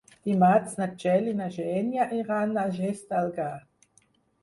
[0.27, 3.55] Dimarts na Txell i na Xènia iran a Xestalgar.